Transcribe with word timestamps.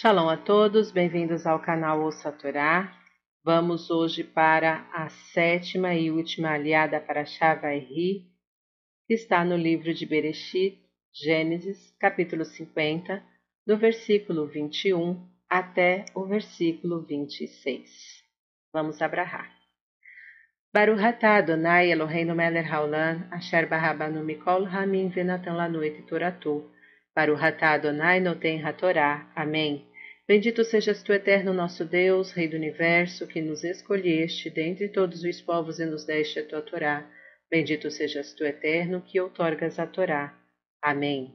Shalom 0.00 0.30
a 0.30 0.36
todos, 0.38 0.90
bem-vindos 0.90 1.46
ao 1.46 1.58
canal 1.58 2.00
Ouça 2.00 2.32
Torá. 2.32 2.90
Vamos 3.44 3.90
hoje 3.90 4.24
para 4.24 4.88
a 4.94 5.10
sétima 5.10 5.94
e 5.94 6.10
última 6.10 6.52
aliada 6.52 6.98
para 6.98 7.26
Shavairi, 7.26 8.24
que 9.06 9.12
está 9.12 9.44
no 9.44 9.58
livro 9.58 9.92
de 9.92 10.06
Bereshit, 10.06 10.78
Gênesis, 11.12 11.94
capítulo 12.00 12.46
50, 12.46 13.22
do 13.66 13.76
versículo 13.76 14.46
21 14.46 15.22
até 15.50 16.06
o 16.14 16.24
versículo 16.24 17.02
26. 17.02 18.24
Vamos 18.72 19.02
abrahar. 19.02 19.52
Baruch 20.72 21.04
atah 21.04 21.36
Adonai 21.36 21.90
Eloheinu 21.90 22.34
melech 22.34 22.70
haolam, 22.70 23.28
asher 23.30 23.68
barabanu 23.68 24.24
mikol 24.24 24.64
hamim 24.64 25.10
venatan 25.10 25.56
lanu 25.56 25.84
et 25.84 26.00
toratu, 26.06 26.64
Baruch 27.14 27.42
atah 27.42 27.72
Adonai 27.72 28.20
noten 28.20 28.64
hatorá. 28.64 29.26
Amém. 29.36 29.89
Bendito 30.30 30.62
sejas 30.62 31.02
tu, 31.02 31.12
eterno 31.12 31.52
nosso 31.52 31.84
Deus, 31.84 32.30
Rei 32.30 32.46
do 32.46 32.54
Universo, 32.56 33.26
que 33.26 33.42
nos 33.42 33.64
escolheste 33.64 34.48
dentre 34.48 34.88
todos 34.88 35.24
os 35.24 35.40
povos 35.40 35.80
e 35.80 35.84
nos 35.84 36.04
deste 36.04 36.38
a 36.38 36.46
tua 36.46 36.62
Torá. 36.62 37.04
Bendito 37.50 37.90
sejas 37.90 38.32
tu, 38.34 38.44
eterno, 38.44 39.02
que 39.02 39.20
outorgas 39.20 39.80
a 39.80 39.88
Torá. 39.88 40.38
Amém. 40.80 41.34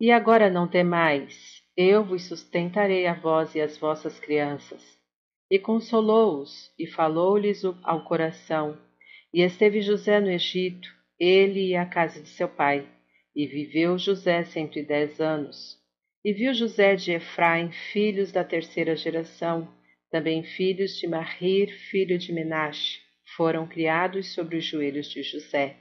E 0.00 0.12
agora 0.12 0.48
não 0.48 0.68
temais, 0.68 1.64
eu 1.76 2.04
vos 2.04 2.28
sustentarei 2.28 3.04
a 3.08 3.14
vós 3.14 3.56
e 3.56 3.60
as 3.60 3.76
vossas 3.76 4.20
crianças. 4.20 4.96
E 5.50 5.58
consolou-os, 5.58 6.72
e 6.78 6.86
falou-lhes 6.86 7.64
ao 7.82 8.04
coração. 8.04 8.78
E 9.34 9.42
esteve 9.42 9.80
José 9.80 10.20
no 10.20 10.30
Egito, 10.30 10.88
ele 11.18 11.70
e 11.70 11.74
a 11.74 11.84
casa 11.84 12.22
de 12.22 12.28
seu 12.28 12.48
pai. 12.48 12.88
E 13.34 13.44
viveu 13.48 13.98
José 13.98 14.44
cento 14.44 14.78
e 14.78 14.84
dez 14.84 15.20
anos. 15.20 15.81
E 16.24 16.32
viu 16.32 16.54
José 16.54 16.94
de 16.94 17.10
Efraim 17.10 17.72
filhos 17.92 18.30
da 18.30 18.44
terceira 18.44 18.94
geração, 18.94 19.68
também 20.08 20.44
filhos 20.44 20.96
de 20.96 21.08
Mahir, 21.08 21.76
filho 21.90 22.16
de 22.16 22.32
Menache, 22.32 23.00
foram 23.36 23.66
criados 23.66 24.32
sobre 24.32 24.56
os 24.56 24.64
joelhos 24.64 25.10
de 25.10 25.20
José. 25.24 25.78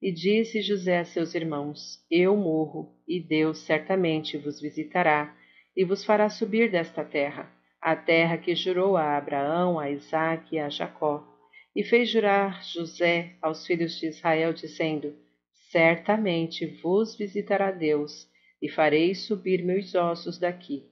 E 0.00 0.10
disse 0.10 0.62
José 0.62 1.00
a 1.00 1.04
seus 1.04 1.34
irmãos: 1.34 1.98
Eu 2.10 2.34
morro, 2.36 2.96
e 3.06 3.20
Deus 3.20 3.58
certamente 3.58 4.38
vos 4.38 4.58
visitará, 4.58 5.36
e 5.76 5.84
vos 5.84 6.02
fará 6.06 6.30
subir 6.30 6.70
desta 6.70 7.04
terra, 7.04 7.52
a 7.82 7.94
terra 7.94 8.38
que 8.38 8.54
jurou 8.54 8.96
a 8.96 9.18
Abraão, 9.18 9.78
a 9.78 9.90
Isaque 9.90 10.56
e 10.56 10.58
a 10.58 10.70
Jacó. 10.70 11.22
E 11.76 11.84
fez 11.84 12.08
jurar 12.08 12.64
José 12.64 13.36
aos 13.42 13.66
filhos 13.66 14.00
de 14.00 14.06
Israel, 14.06 14.54
dizendo: 14.54 15.14
Certamente 15.70 16.66
vos 16.82 17.14
visitará 17.14 17.70
Deus, 17.70 18.29
e 18.60 18.68
farei 18.68 19.14
subir 19.14 19.62
meus 19.64 19.94
ossos 19.94 20.38
daqui. 20.38 20.88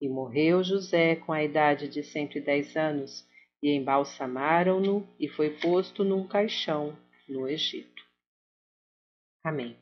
E 0.00 0.08
morreu 0.08 0.62
José 0.62 1.16
com 1.16 1.32
a 1.32 1.42
idade 1.42 1.88
de 1.88 2.02
cento 2.02 2.36
e 2.36 2.40
dez 2.40 2.76
anos, 2.76 3.26
e 3.62 3.70
embalsamaram-no, 3.70 5.08
e 5.18 5.28
foi 5.28 5.50
posto 5.58 6.04
num 6.04 6.26
caixão 6.26 6.96
no 7.28 7.48
Egito. 7.48 8.04
Amém. 9.42 9.76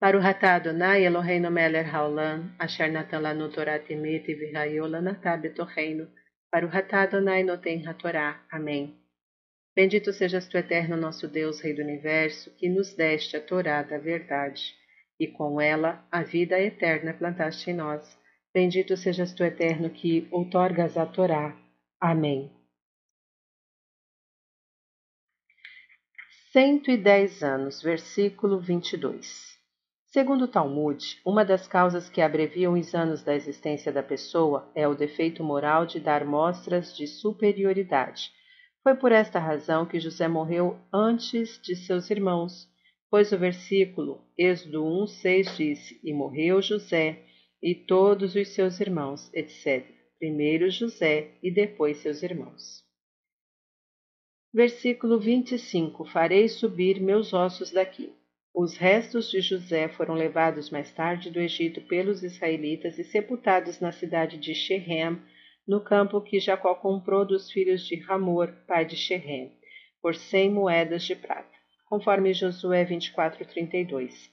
Baruch 0.00 0.24
atah 0.24 0.54
Adonai 0.54 1.04
Eloheinu 1.04 1.50
melech 1.50 1.90
haolam, 1.90 2.54
asher 2.58 2.88
natan 2.88 3.20
lanu 3.20 3.50
Torah 3.52 3.80
temet 3.80 4.26
v'hayo 4.26 4.86
lanatah 4.86 5.36
betocheinu, 5.36 6.08
Baruch 6.52 6.76
atah 6.76 7.02
Adonai 7.02 7.42
noten 7.42 7.84
hatorá. 7.84 8.46
Amém. 8.50 8.96
Bendito 9.78 10.12
sejas 10.12 10.48
tu, 10.48 10.58
eterno 10.58 10.96
nosso 10.96 11.28
Deus, 11.28 11.60
Rei 11.60 11.72
do 11.72 11.82
Universo, 11.82 12.50
que 12.56 12.68
nos 12.68 12.92
deste 12.94 13.36
a 13.36 13.40
Torá 13.40 13.80
da 13.80 13.96
verdade, 13.96 14.74
e 15.20 15.28
com 15.28 15.60
ela 15.60 16.04
a 16.10 16.20
vida 16.20 16.60
eterna 16.60 17.14
plantaste 17.14 17.70
em 17.70 17.74
nós. 17.74 18.18
Bendito 18.52 18.96
sejas 18.96 19.32
tu, 19.32 19.44
eterno, 19.44 19.88
que 19.88 20.26
outorgas 20.32 20.96
a 20.96 21.06
Torá. 21.06 21.56
Amém. 22.00 22.50
110 26.50 27.44
anos, 27.44 27.80
versículo 27.80 28.58
22. 28.58 29.60
Segundo 30.06 30.46
o 30.46 30.48
Talmud, 30.48 31.20
uma 31.24 31.44
das 31.44 31.68
causas 31.68 32.10
que 32.10 32.20
abreviam 32.20 32.72
os 32.72 32.96
anos 32.96 33.22
da 33.22 33.32
existência 33.32 33.92
da 33.92 34.02
pessoa 34.02 34.68
é 34.74 34.88
o 34.88 34.96
defeito 34.96 35.44
moral 35.44 35.86
de 35.86 36.00
dar 36.00 36.24
mostras 36.24 36.96
de 36.96 37.06
superioridade 37.06 38.36
foi 38.82 38.94
por 38.96 39.12
esta 39.12 39.38
razão 39.38 39.86
que 39.86 40.00
José 40.00 40.28
morreu 40.28 40.78
antes 40.92 41.60
de 41.62 41.76
seus 41.76 42.10
irmãos, 42.10 42.68
pois 43.10 43.32
o 43.32 43.38
versículo 43.38 44.24
Êxodo 44.36 44.82
1,6 44.82 45.56
disse: 45.56 46.00
E 46.04 46.12
morreu 46.12 46.62
José 46.62 47.24
e 47.62 47.74
todos 47.74 48.34
os 48.34 48.48
seus 48.48 48.80
irmãos, 48.80 49.32
etc. 49.34 49.84
Primeiro 50.18 50.70
José 50.70 51.32
e 51.42 51.50
depois 51.50 51.98
seus 51.98 52.22
irmãos. 52.22 52.84
Versículo 54.52 55.18
25: 55.20 56.04
Farei 56.06 56.48
subir 56.48 57.00
meus 57.00 57.32
ossos 57.32 57.70
daqui. 57.70 58.12
Os 58.54 58.76
restos 58.76 59.30
de 59.30 59.40
José 59.40 59.88
foram 59.88 60.14
levados 60.14 60.70
mais 60.70 60.90
tarde 60.90 61.30
do 61.30 61.38
Egito 61.38 61.80
pelos 61.82 62.22
israelitas 62.22 62.98
e 62.98 63.04
sepultados 63.04 63.78
na 63.78 63.92
cidade 63.92 64.38
de 64.38 64.54
Shechem, 64.54 65.20
no 65.68 65.82
campo 65.82 66.22
que 66.22 66.40
Jacó 66.40 66.74
comprou 66.74 67.26
dos 67.26 67.50
filhos 67.50 67.86
de 67.86 67.96
Ramor, 67.96 68.50
pai 68.66 68.86
de 68.86 68.96
Shechem, 68.96 69.52
por 70.00 70.14
cem 70.14 70.50
moedas 70.50 71.02
de 71.02 71.14
prata, 71.14 71.52
conforme 71.84 72.32
Josué 72.32 72.86
24:32. 72.86 74.30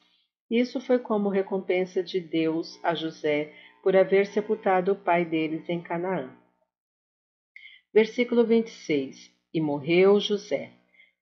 Isso 0.49 0.79
foi 0.79 0.97
como 0.97 1.27
recompensa 1.27 2.01
de 2.01 2.21
Deus 2.21 2.79
a 2.81 2.95
José 2.95 3.53
por 3.83 3.97
haver 3.97 4.27
sepultado 4.27 4.93
o 4.93 4.95
pai 4.95 5.25
deles 5.25 5.67
em 5.67 5.81
Canaã. 5.81 6.31
Versículo 7.93 8.45
26. 8.45 9.29
E 9.53 9.59
morreu 9.59 10.19
José. 10.21 10.71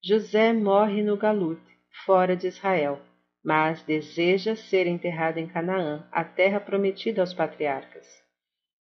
José 0.04 0.54
morre 0.54 1.02
no 1.02 1.18
Galute, 1.18 1.62
fora 2.06 2.36
de 2.36 2.48
Israel, 2.48 3.02
mas 3.44 3.82
deseja 3.84 4.56
ser 4.56 4.86
enterrado 4.86 5.40
em 5.40 5.48
Canaã, 5.48 6.08
a 6.12 6.24
terra 6.24 6.60
prometida 6.60 7.22
aos 7.22 7.34
patriarcas 7.34 8.23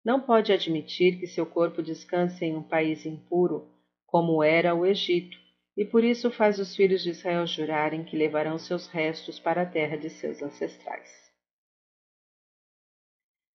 não 0.05 0.21
pode 0.21 0.53
admitir 0.53 1.19
que 1.19 1.27
seu 1.27 1.47
corpo 1.47 1.83
descanse 1.83 2.45
em 2.45 2.57
um 2.57 2.63
país 2.63 3.07
impuro, 3.07 3.69
como 4.07 4.43
era 4.43 4.75
o 4.75 4.85
Egito, 4.85 5.37
e 5.77 5.85
por 5.85 6.05
isso 6.05 6.31
faz 6.31 6.59
os 6.59 6.77
filhos 6.77 7.03
de 7.03 7.11
Israel 7.11 7.47
jurarem 7.47 8.05
que 8.05 8.17
levarão 8.17 8.59
seus 8.59 8.87
restos 8.89 9.39
para 9.39 9.63
a 9.63 9.67
terra 9.67 9.97
de 9.97 10.11
seus 10.11 10.43
ancestrais. 10.43 11.23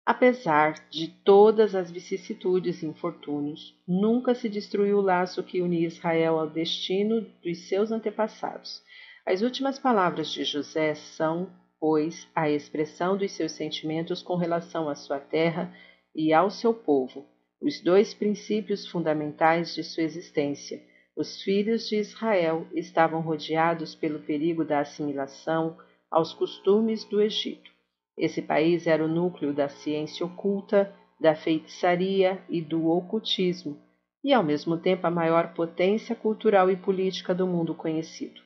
Apesar 0.06 0.88
de 0.92 1.08
todas 1.08 1.74
as 1.74 1.90
vicissitudes 1.90 2.84
e 2.84 2.86
infortúnios, 2.86 3.76
nunca 3.88 4.36
se 4.36 4.48
destruiu 4.48 5.00
o 5.00 5.02
laço 5.02 5.44
que 5.44 5.64
unia 5.64 5.88
Israel 5.88 6.40
ao 6.40 6.48
destino 6.48 7.22
dos 7.44 7.68
seus 7.68 7.92
antepassados. 7.92 8.84
As 9.26 9.42
últimas 9.42 9.80
palavras 9.80 10.32
de 10.32 10.44
José 10.44 10.94
são, 10.94 11.52
pois, 11.80 12.28
a 12.36 12.48
expressão 12.48 13.18
dos 13.18 13.32
seus 13.32 13.54
sentimentos 13.54 14.22
com 14.22 14.36
relação 14.36 14.88
à 14.88 14.94
sua 14.94 15.20
terra 15.20 15.76
e 16.16 16.31
ao 16.31 16.50
seu 16.50 16.74
povo, 16.74 17.26
os 17.62 17.81
dois 17.81 18.14
princípios 18.14 18.88
fundamentais 18.88 19.76
de 19.76 19.84
sua 19.84 20.03
existência. 20.03 20.81
Os 21.16 21.42
filhos 21.42 21.88
de 21.88 21.98
Israel 21.98 22.68
estavam 22.74 23.22
rodeados 23.22 23.96
pelo 23.96 24.20
perigo 24.20 24.64
da 24.64 24.80
assimilação 24.80 25.78
aos 26.09 26.34
costumes 26.34 27.03
do 27.06 27.22
Egito. 27.22 27.72
Esse 28.18 28.42
país 28.42 28.88
era 28.88 29.03
o 29.03 29.08
núcleo 29.08 29.53
da 29.53 29.68
ciência 29.68 30.26
oculta, 30.26 30.94
da 31.20 31.36
feitiçaria 31.36 32.42
e 32.50 32.62
do 32.62 32.88
ocultismo, 32.88 33.78
e 34.24 34.34
ao 34.34 34.44
mesmo 34.44 34.78
tempo 34.78 35.08
a 35.08 35.12
maior 35.12 35.53
potência 35.53 36.16
cultural 36.16 36.70
e 36.70 36.76
política 36.76 37.34
do 37.34 37.47
mundo 37.47 37.74
conhecido. 37.74 38.42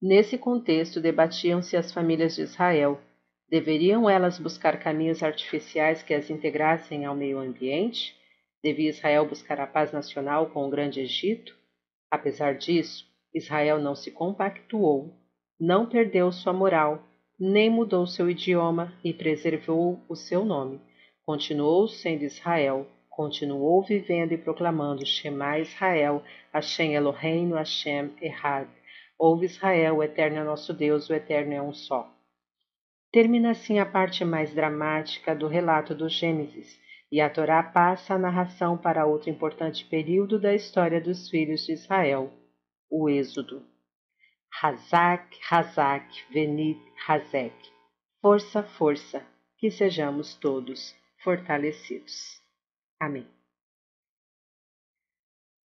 Nesse 0.00 0.36
contexto 0.36 1.00
debatiam-se 1.00 1.76
as 1.76 1.92
famílias 1.92 2.34
de 2.34 2.42
Israel, 2.42 3.00
Deveriam 3.52 4.08
elas 4.08 4.38
buscar 4.38 4.78
caminhos 4.78 5.22
artificiais 5.22 6.02
que 6.02 6.14
as 6.14 6.30
integrassem 6.30 7.04
ao 7.04 7.14
meio 7.14 7.38
ambiente? 7.38 8.16
Devia 8.64 8.88
Israel 8.88 9.26
buscar 9.26 9.60
a 9.60 9.66
paz 9.66 9.92
nacional 9.92 10.46
com 10.46 10.66
o 10.66 10.70
Grande 10.70 11.00
Egito? 11.00 11.54
Apesar 12.10 12.54
disso, 12.54 13.04
Israel 13.34 13.78
não 13.78 13.94
se 13.94 14.10
compactuou, 14.10 15.12
não 15.60 15.84
perdeu 15.84 16.32
sua 16.32 16.54
moral, 16.54 17.06
nem 17.38 17.68
mudou 17.68 18.06
seu 18.06 18.30
idioma 18.30 18.94
e 19.04 19.12
preservou 19.12 20.00
o 20.08 20.16
seu 20.16 20.46
nome. 20.46 20.80
Continuou 21.26 21.86
sendo 21.86 22.24
Israel, 22.24 22.86
continuou 23.10 23.82
vivendo 23.82 24.32
e 24.32 24.38
proclamando 24.38 25.04
Shema 25.04 25.58
Israel, 25.58 26.22
Hashem 26.54 26.94
Eloheinu, 26.94 27.56
Hashem 27.56 28.14
Errad. 28.18 28.66
Ouve 29.18 29.44
Israel, 29.44 29.98
o 29.98 30.02
Eterno 30.02 30.38
é 30.38 30.42
nosso 30.42 30.72
Deus, 30.72 31.10
o 31.10 31.14
Eterno 31.14 31.52
é 31.52 31.60
um 31.60 31.74
só. 31.74 32.10
Termina 33.12 33.50
assim 33.50 33.78
a 33.78 33.84
parte 33.84 34.24
mais 34.24 34.54
dramática 34.54 35.36
do 35.36 35.46
relato 35.46 35.94
do 35.94 36.08
Gênesis, 36.08 36.80
e 37.10 37.20
a 37.20 37.28
Torá 37.28 37.62
passa 37.62 38.14
a 38.14 38.18
narração 38.18 38.78
para 38.78 39.04
outro 39.04 39.28
importante 39.28 39.84
período 39.84 40.40
da 40.40 40.54
história 40.54 40.98
dos 40.98 41.28
filhos 41.28 41.66
de 41.66 41.74
Israel, 41.74 42.32
o 42.90 43.10
Êxodo. 43.10 43.62
Hazak, 44.62 45.38
Hazak, 45.50 46.24
Venit, 46.30 46.80
Hazek. 47.06 47.54
Força, 48.22 48.62
força, 48.62 49.22
que 49.58 49.70
sejamos 49.70 50.34
todos 50.36 50.96
fortalecidos. 51.22 52.40
Amém. 52.98 53.26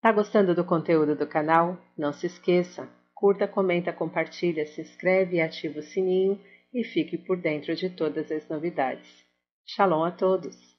Tá 0.00 0.10
gostando 0.10 0.52
do 0.52 0.64
conteúdo 0.64 1.14
do 1.14 1.28
canal? 1.28 1.78
Não 1.96 2.12
se 2.12 2.26
esqueça, 2.26 2.88
curta, 3.14 3.46
comenta, 3.46 3.92
compartilha, 3.92 4.66
se 4.66 4.80
inscreve 4.80 5.36
e 5.36 5.40
ativa 5.40 5.78
o 5.78 5.82
sininho 5.82 6.40
e 6.76 6.84
fique 6.84 7.16
por 7.16 7.38
dentro 7.38 7.74
de 7.74 7.88
todas 7.88 8.30
as 8.30 8.46
novidades. 8.50 9.24
Shalom 9.64 10.04
a 10.04 10.10
todos! 10.10 10.75